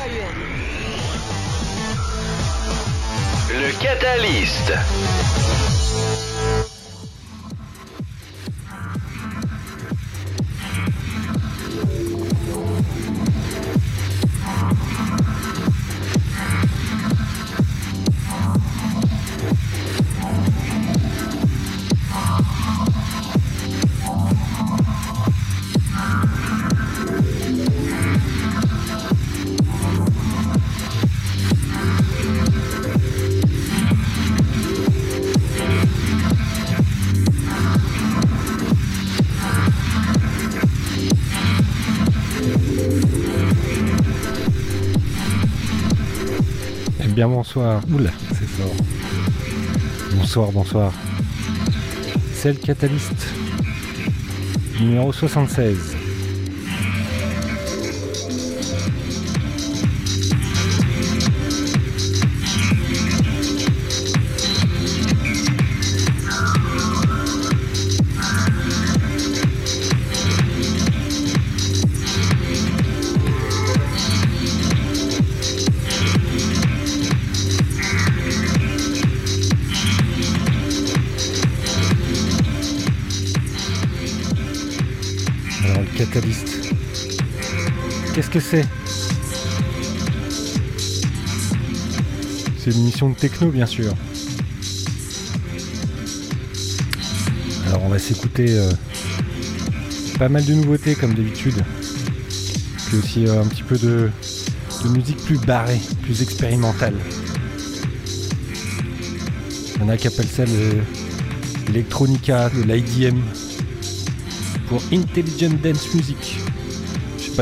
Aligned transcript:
Le 0.00 0.08
Catalyst. 47.20 47.36
bonsoir. 47.36 47.82
Oula, 47.92 48.10
c'est 48.30 48.48
fort. 48.48 48.72
Bonsoir, 50.14 50.52
bonsoir. 50.52 50.92
C'est 52.32 52.54
le 52.54 52.58
Catalyst, 52.58 53.26
numéro 54.80 55.12
76. 55.12 55.99
C'est 92.70 92.76
une 92.76 92.84
mission 92.84 93.10
de 93.10 93.16
techno, 93.16 93.50
bien 93.50 93.66
sûr. 93.66 93.92
Alors, 97.66 97.82
on 97.82 97.88
va 97.88 97.98
s'écouter 97.98 98.46
euh, 98.50 98.70
pas 100.20 100.28
mal 100.28 100.44
de 100.44 100.54
nouveautés, 100.54 100.94
comme 100.94 101.14
d'habitude. 101.14 101.56
Puis 102.86 102.98
aussi 102.98 103.26
euh, 103.26 103.42
un 103.42 103.46
petit 103.46 103.64
peu 103.64 103.76
de, 103.76 104.10
musique 104.88 105.16
plus 105.24 105.38
barrée, 105.38 105.80
plus 106.02 106.22
expérimentale. 106.22 106.94
Il 109.74 109.80
y 109.80 109.84
en 109.84 109.88
a 109.88 109.96
qui 109.96 110.06
appellent 110.06 110.28
ça 110.28 110.44
l'électronica, 111.66 112.50
de 112.50 112.62
l'IDM, 112.62 113.18
pour 114.68 114.80
Intelligent 114.92 115.56
Dance 115.60 115.92
Music 115.92 116.38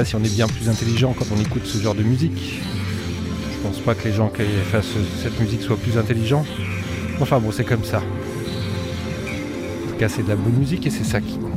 si 0.04 0.14
on 0.14 0.22
est 0.22 0.34
bien 0.34 0.46
plus 0.46 0.68
intelligent 0.68 1.14
quand 1.18 1.24
on 1.36 1.40
écoute 1.40 1.62
ce 1.64 1.78
genre 1.78 1.94
de 1.94 2.02
musique. 2.02 2.57
Que 3.94 4.04
les 4.06 4.12
gens 4.12 4.28
qui 4.28 4.42
fassent 4.70 4.84
cette 5.22 5.40
musique 5.40 5.62
soient 5.62 5.78
plus 5.78 5.96
intelligents. 5.96 6.44
Enfin 7.20 7.40
bon, 7.40 7.50
c'est 7.50 7.64
comme 7.64 7.84
ça. 7.84 7.98
En 7.98 9.90
tout 9.90 9.96
cas, 9.98 10.10
c'est 10.10 10.22
de 10.22 10.28
la 10.28 10.36
bonne 10.36 10.52
musique 10.52 10.86
et 10.86 10.90
c'est 10.90 11.04
ça 11.04 11.22
qui 11.22 11.38
compte. 11.38 11.52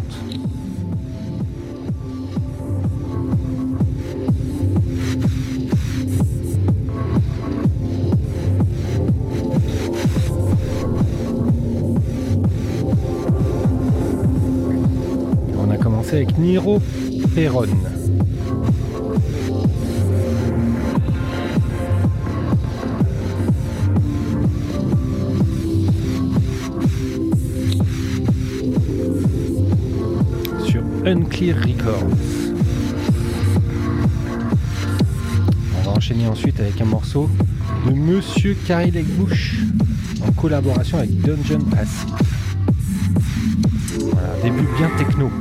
On 15.58 15.70
a 15.70 15.76
commencé 15.76 16.16
avec 16.16 16.38
Niro 16.38 16.82
Perron. 17.36 17.68
On 35.78 35.84
va 35.84 35.92
enchaîner 35.92 36.28
ensuite 36.28 36.60
avec 36.60 36.80
un 36.80 36.86
morceau 36.86 37.28
de 37.88 37.92
Monsieur 37.92 38.56
Carrie 38.68 38.92
Bush 38.92 39.56
en 40.28 40.32
collaboration 40.34 41.00
avec 41.00 41.20
Dungeon 41.22 41.64
Pass. 41.72 42.06
Voilà, 44.12 44.30
début 44.44 44.68
bien 44.78 44.92
techno 44.98 45.32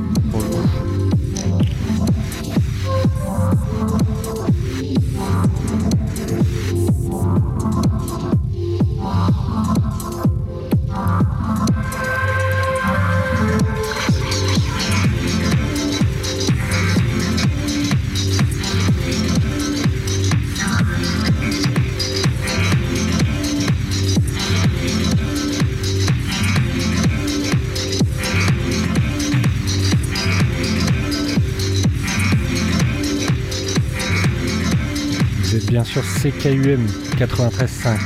CKUM 36.21 36.85
93.5. 37.17 37.97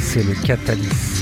C'est 0.00 0.22
le 0.22 0.32
Catalyst. 0.46 1.15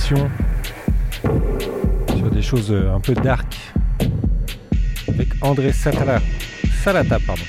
Sur 0.00 0.16
des 2.32 2.42
choses 2.42 2.72
euh, 2.72 2.94
un 2.94 3.00
peu 3.00 3.12
dark 3.14 3.58
avec 5.08 5.28
André 5.42 5.72
Satala, 5.72 6.20
Salata. 6.82 7.18
Pardon. 7.26 7.42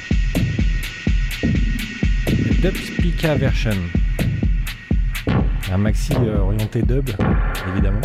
Dub 2.62 2.75
Spica 2.75 3.36
Version. 3.36 3.72
Un 5.72 5.77
maxi 5.77 6.13
euh, 6.13 6.39
orienté 6.39 6.81
dub, 6.81 7.10
évidemment. 7.72 8.01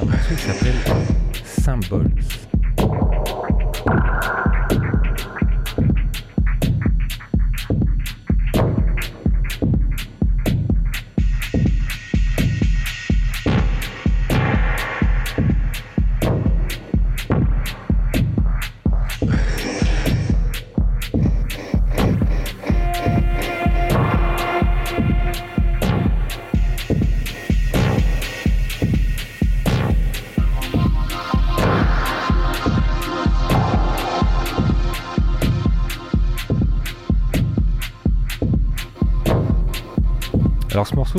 Un 0.00 0.34
qui 0.34 0.42
s'appelle 0.42 0.74
Symbols. 1.44 2.10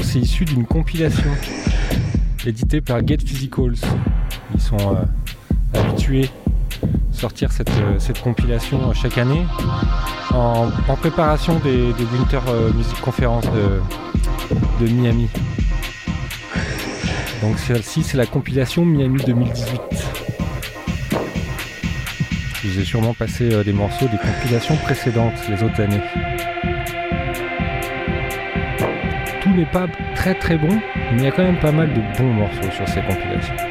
C'est 0.04 0.20
issu 0.20 0.46
d'une 0.46 0.66
compilation 0.66 1.30
éditée 2.46 2.82
par 2.82 3.06
Get 3.06 3.18
Physicals. 3.26 3.76
Ils 4.54 4.62
sont 4.62 4.78
euh, 4.80 5.80
habitués 5.80 6.30
à 6.82 7.16
sortir 7.16 7.52
cette, 7.52 7.70
euh, 7.70 7.98
compilation 8.24 8.90
euh, 8.90 8.94
chaque 8.94 9.18
année 9.18 9.46
en, 10.32 10.70
préparation 10.98 11.60
des, 11.60 11.94
Winter 12.14 12.40
Music 12.76 13.00
Conference 13.02 13.46
de, 13.46 14.86
de 14.86 14.92
Miami. 14.92 15.28
Donc 17.42 17.58
celle-ci 17.58 18.04
c'est 18.04 18.18
la 18.18 18.26
compilation 18.26 18.86
Miami 18.86 19.22
2018. 19.26 19.82
Je 22.64 22.68
vous 22.68 22.80
ai 22.80 22.86
sûrement 22.86 23.14
passé 23.14 23.64
des 23.64 23.74
morceaux 23.74 24.08
des 24.08 24.18
compilations 24.18 24.76
précédentes 24.78 25.34
les 25.50 25.64
autres 25.64 25.82
années. 25.82 26.39
Pas 29.66 29.88
très 30.16 30.34
très 30.34 30.58
bon, 30.58 30.80
mais 31.12 31.18
il 31.18 31.24
y 31.24 31.28
a 31.28 31.32
quand 31.32 31.44
même 31.44 31.60
pas 31.60 31.72
mal 31.72 31.94
de 31.94 32.02
bons 32.18 32.34
morceaux 32.34 32.72
sur 32.72 32.88
ces 32.88 33.02
compilations. 33.02 33.69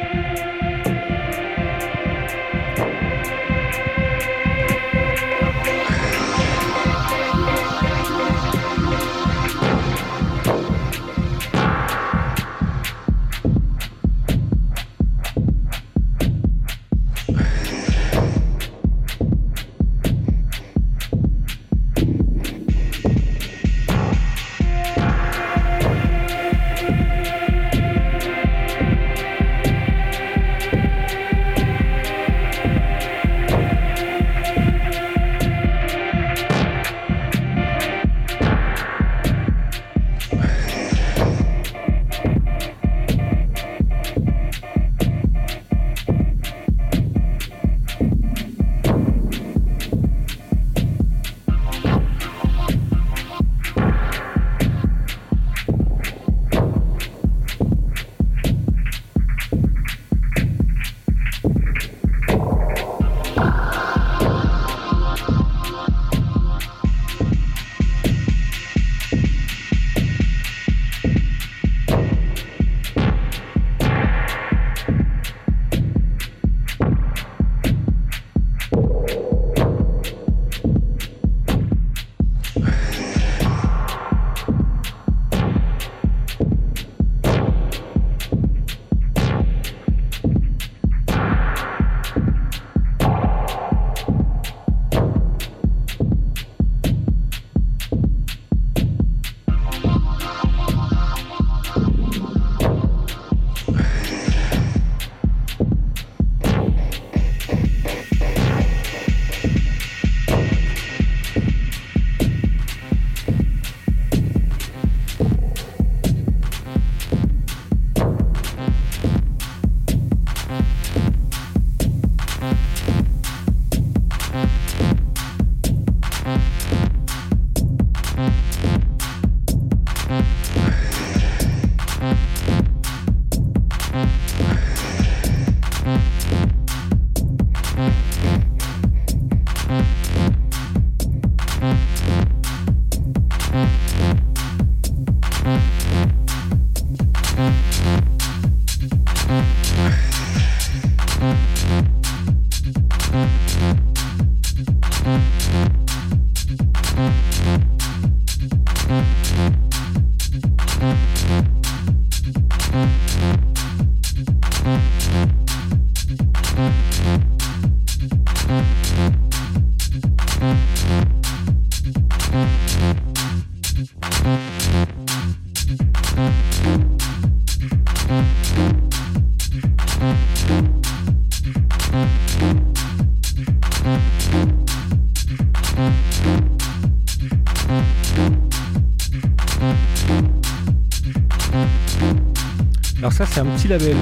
c'est 193.31 193.39
un 193.41 193.45
petit 193.45 193.67
label. 193.67 193.97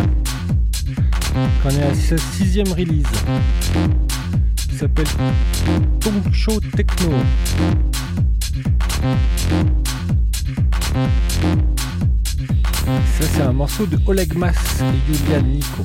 On 1.66 1.70
est 1.70 1.84
à 1.84 1.94
sa 1.94 2.18
sixième 2.18 2.72
release. 2.72 3.06
Qui 4.56 4.76
s'appelle 4.76 5.08
Show 6.32 6.60
Techno. 6.76 7.12
Ça 12.86 13.26
c'est 13.34 13.42
un 13.42 13.54
morceau 13.54 13.86
de 13.86 14.00
Oleg 14.06 14.36
Mas 14.36 14.56
et 14.82 15.14
Julian 15.14 15.42
Nico. 15.42 15.84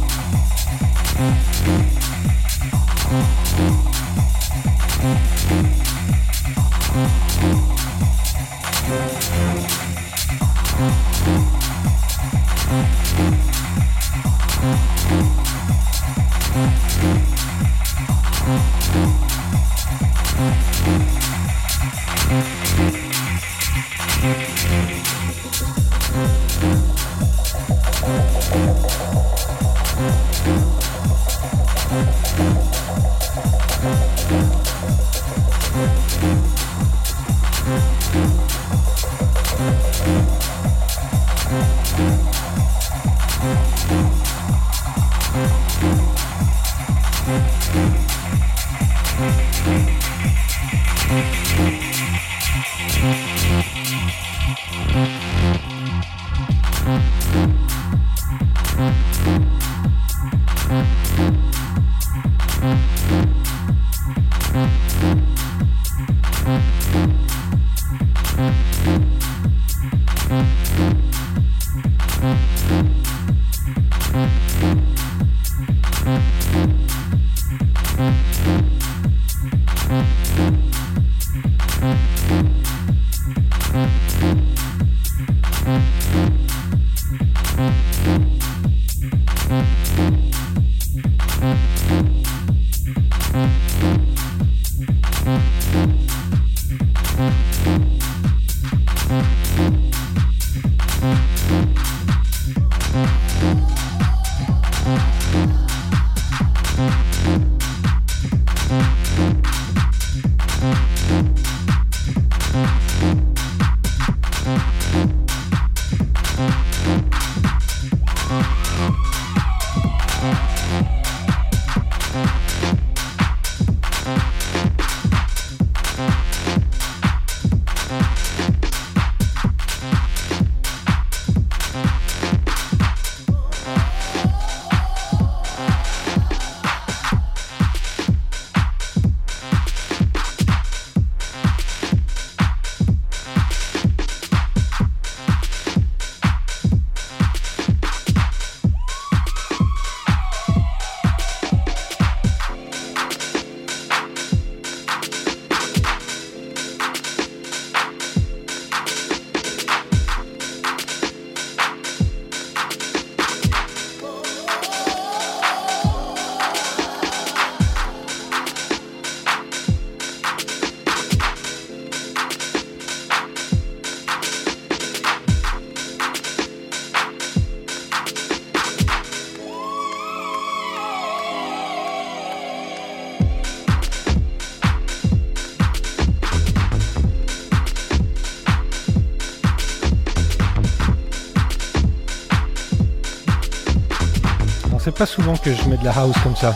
Pas 194.96 195.06
souvent 195.06 195.36
que 195.36 195.54
je 195.54 195.68
mets 195.68 195.78
de 195.78 195.84
la 195.84 195.92
house 195.92 196.16
comme 196.24 196.36
ça. 196.36 196.54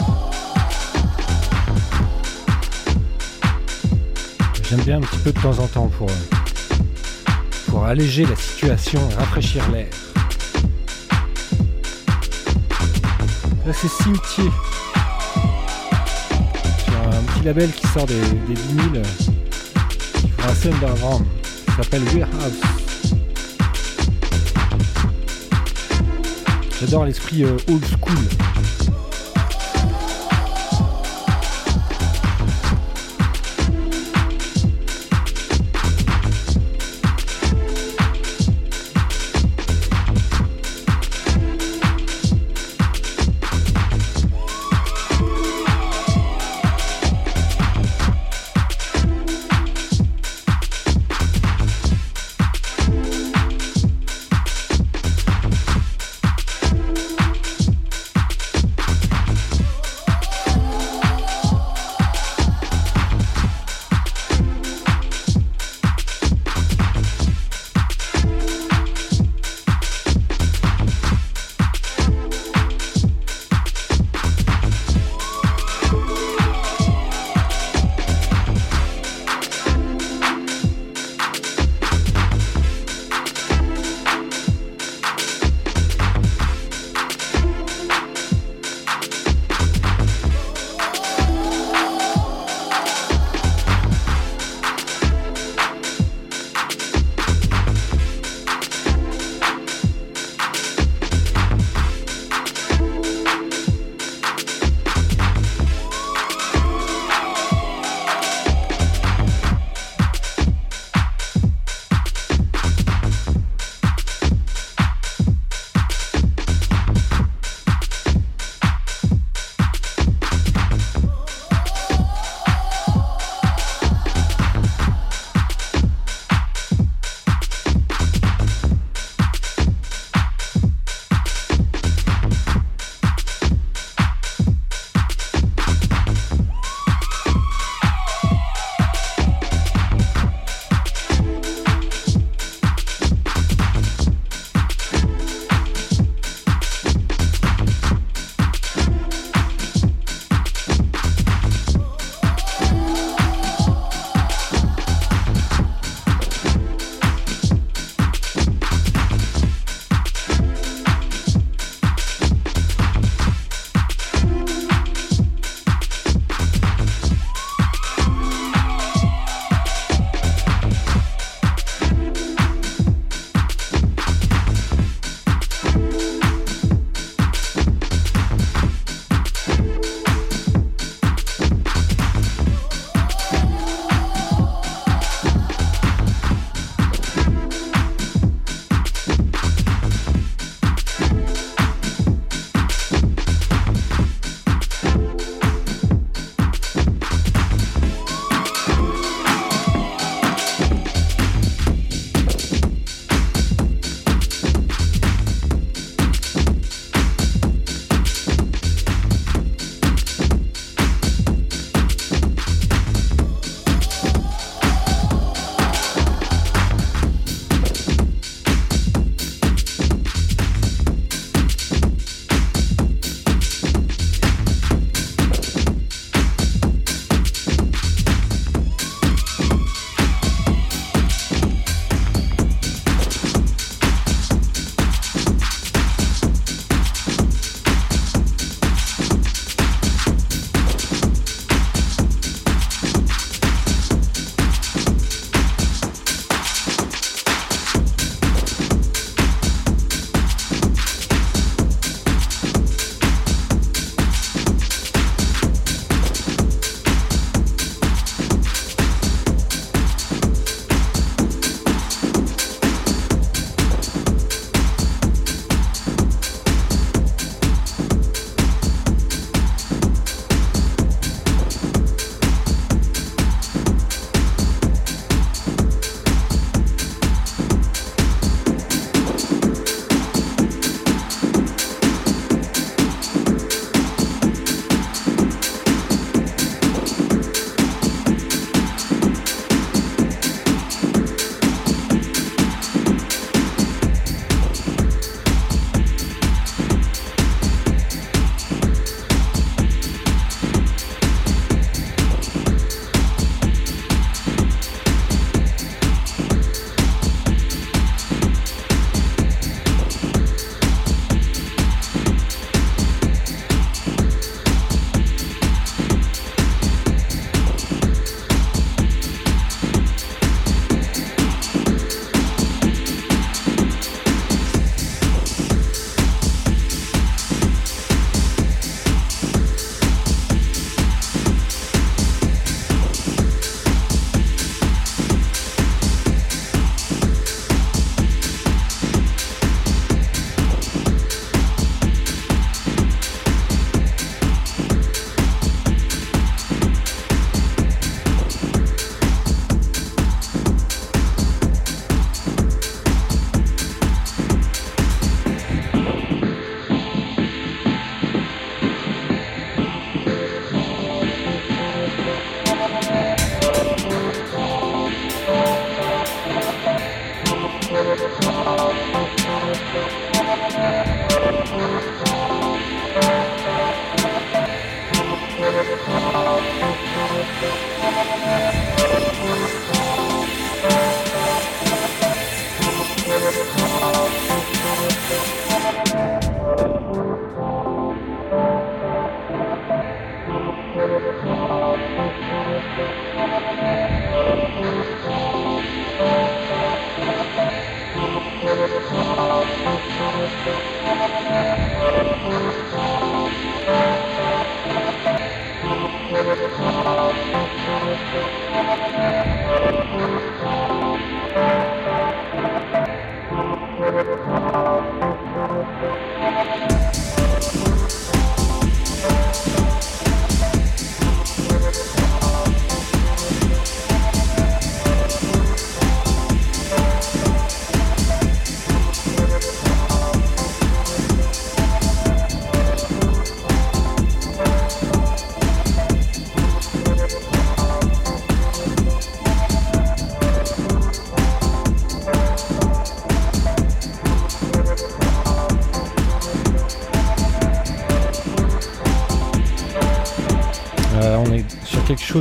J'aime 4.70 4.80
bien 4.82 4.98
un 4.98 5.02
petit 5.02 5.18
peu 5.18 5.34
de 5.34 5.40
temps 5.42 5.60
en 5.60 5.68
temps 5.68 5.88
pour, 5.98 6.08
pour 7.68 7.86
alléger 7.86 8.26
la 8.26 8.36
situation 8.36 9.02
et 9.12 9.16
rafraîchir 9.16 9.70
l'air. 9.72 9.88
Là 13.66 13.74
c'est 13.74 13.90
Cimetier. 13.90 14.52
Sur 16.86 16.98
un 16.98 17.24
petit 17.34 17.44
label 17.44 17.72
qui 17.72 17.88
sort 17.88 18.06
des, 18.06 18.22
des 18.48 18.54
vinyles 18.54 19.02
qui 20.14 20.30
font 20.30 20.50
assez 20.50 20.72
underground. 20.72 21.26
Ça 21.68 21.84
s'appelle 21.84 22.04
Warehouse. 22.04 22.79
J'adore 26.80 27.04
l'esprit 27.04 27.44
euh, 27.44 27.58
old 27.68 27.84
school. 27.86 28.49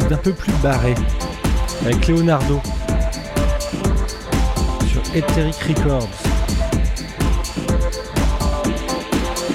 D'un 0.07 0.17
peu 0.17 0.33
plus 0.33 0.53
barré 0.63 0.95
avec 1.85 2.07
Leonardo 2.09 2.61
sur 4.87 5.03
Etheric 5.15 5.57
Records. 5.69 6.09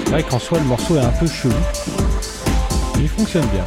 C'est 0.04 0.10
vrai 0.10 0.22
qu'en 0.22 0.38
soi 0.38 0.58
le 0.58 0.64
morceau 0.64 0.96
est 0.96 1.00
un 1.00 1.12
peu 1.12 1.26
chelou, 1.26 1.54
mais 2.96 3.02
il 3.02 3.08
fonctionne 3.08 3.46
bien. 3.46 3.64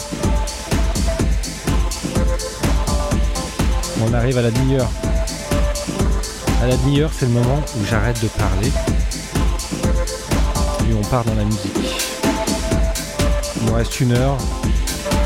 On 4.06 4.14
arrive 4.14 4.38
à 4.38 4.42
la 4.42 4.52
demi-heure. 4.52 4.90
À 6.62 6.68
la 6.68 6.78
demi-heure, 6.78 7.12
c'est 7.18 7.26
le 7.26 7.32
moment 7.32 7.62
où 7.80 7.86
j'arrête 7.86 8.22
de 8.22 8.28
parler 8.28 8.72
et 10.90 10.94
on 10.94 11.02
part 11.10 11.24
dans 11.26 11.36
la 11.36 11.44
musique. 11.44 12.08
Il 13.58 13.64
me 13.64 13.72
reste 13.72 14.00
une 14.00 14.14
heure. 14.14 14.38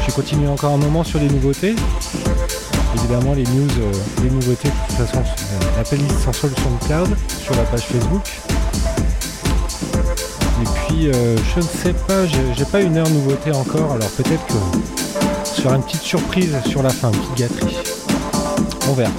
Je 0.02 0.08
vais 0.08 0.14
continuer 0.14 0.48
encore 0.48 0.74
un 0.74 0.78
moment 0.78 1.04
sur 1.04 1.20
les 1.20 1.28
nouveautés. 1.28 1.76
Évidemment, 2.96 3.34
les 3.34 3.44
news, 3.44 3.70
euh, 3.80 3.92
les 4.24 4.30
nouveautés, 4.30 4.68
de 4.68 4.88
toute 4.88 5.06
façon, 5.06 5.20
euh, 5.20 5.78
la 5.78 5.84
playlist 5.84 6.20
sans 6.20 6.34
sur 6.34 6.48
le 6.48 6.56
cloud, 6.86 7.16
sur 7.44 7.56
la 7.56 7.64
page 7.64 7.84
Facebook. 7.84 8.24
Et 10.62 10.66
puis, 10.66 11.08
euh, 11.08 11.38
je 11.56 11.60
ne 11.60 11.66
sais 11.66 11.94
pas, 11.94 12.26
j'ai 12.26 12.66
pas 12.66 12.82
une 12.82 12.98
heure 12.98 13.10
nouveauté 13.10 13.52
encore, 13.52 13.94
alors 13.94 14.10
peut-être 14.10 14.46
que 14.48 14.54
ce 15.44 15.62
sera 15.62 15.76
une 15.76 15.84
petite 15.84 16.02
surprise 16.02 16.56
sur 16.68 16.82
la 16.82 16.90
fin, 16.90 17.12
une 17.12 17.20
petite 17.20 17.38
gâterie. 17.38 17.78
On 18.90 18.94
verra. 18.94 19.12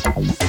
Peace. 0.00 0.39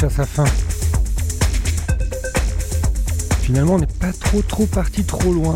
Touche 0.00 0.04
à 0.04 0.10
sa 0.10 0.24
fin. 0.26 0.44
Finalement, 3.42 3.74
on 3.74 3.78
n'est 3.78 3.86
pas 3.86 4.12
trop 4.12 4.40
trop 4.42 4.66
parti 4.66 5.04
trop 5.04 5.32
loin. 5.32 5.54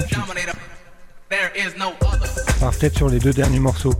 Part 2.61 2.73
peut-être 2.73 2.97
sur 2.97 3.09
les 3.09 3.19
deux 3.19 3.33
derniers 3.33 3.61
morceaux. 3.61 3.95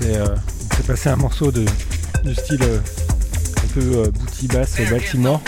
C'est 0.00 0.16
euh, 0.16 0.34
passé 0.86 1.08
un 1.10 1.16
morceau 1.16 1.52
de, 1.52 1.64
du 2.24 2.34
style 2.34 2.62
euh, 2.62 2.78
un 2.78 3.66
peu 3.74 3.80
euh, 3.80 4.10
booty 4.10 4.46
bass 4.48 4.76
Baltimore. 4.90 5.40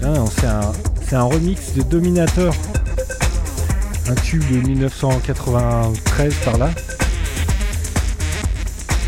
Là, 0.00 0.08
on- 0.16 0.26
c'est 0.26 0.46
un, 0.46 0.72
c'est 1.08 1.16
un 1.16 1.24
remix 1.24 1.72
de 1.74 1.82
Dominator. 1.82 2.54
Un 4.12 4.14
tube 4.16 4.42
de 4.52 4.58
1993 4.68 6.34
par 6.44 6.58
là. 6.58 6.70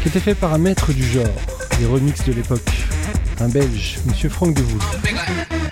Qui 0.03 0.09
était 0.09 0.19
fait 0.19 0.35
par 0.35 0.55
un 0.55 0.59
maître 0.59 0.95
du 0.95 1.05
genre, 1.05 1.27
des 1.79 1.85
remixes 1.85 2.25
de 2.25 2.33
l'époque. 2.33 2.71
Un 3.39 3.49
belge, 3.49 3.99
monsieur 4.07 4.31
Franck 4.31 4.55
Devoul. 4.55 4.81
I'm 5.05 5.64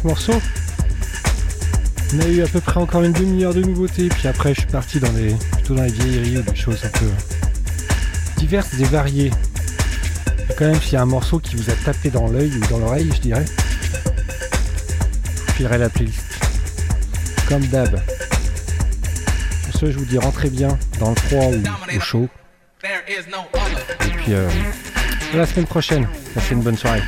ce 0.00 0.06
morceau. 0.06 0.32
On 2.14 2.20
a 2.20 2.26
eu 2.26 2.42
à 2.42 2.46
peu 2.46 2.60
près 2.60 2.80
encore 2.80 3.02
une 3.02 3.12
demi-heure 3.12 3.54
de 3.54 3.62
nouveautés, 3.62 4.08
puis 4.08 4.28
après 4.28 4.54
je 4.54 4.60
suis 4.60 4.70
parti 4.70 4.98
dans 4.98 5.12
les, 5.12 5.34
plutôt 5.52 5.74
dans 5.74 5.82
les 5.82 5.92
vieilleries 5.92 6.38
ou 6.38 6.42
des 6.42 6.56
choses 6.56 6.84
un 6.84 6.98
peu 6.98 7.06
diverses 8.36 8.74
et 8.80 8.84
variées. 8.84 9.30
Quand 10.58 10.66
même, 10.66 10.80
s'il 10.80 10.94
y 10.94 10.96
a 10.96 11.02
un 11.02 11.06
morceau 11.06 11.38
qui 11.38 11.56
vous 11.56 11.70
a 11.70 11.74
tapé 11.84 12.10
dans 12.10 12.26
l'œil 12.26 12.52
ou 12.56 12.66
dans 12.68 12.78
l'oreille, 12.78 13.10
je 13.14 13.20
dirais, 13.20 13.44
je 15.46 15.52
filerai 15.52 15.78
la 15.78 15.88
playlist. 15.88 16.24
Comme 17.48 17.64
d'hab. 17.66 18.00
Sur 19.70 19.80
ce, 19.80 19.90
je 19.92 19.98
vous 19.98 20.04
dis 20.04 20.18
rentrez 20.18 20.50
bien 20.50 20.76
dans 20.98 21.10
le 21.10 21.16
froid 21.16 21.46
ou 21.46 21.96
au 21.96 22.00
chaud. 22.00 22.28
Et 22.82 24.10
puis 24.16 24.34
euh, 24.34 24.48
à 25.34 25.36
la 25.36 25.46
semaine 25.46 25.66
prochaine. 25.66 26.08
Passez 26.34 26.54
une 26.54 26.62
bonne 26.62 26.76
soirée. 26.76 27.02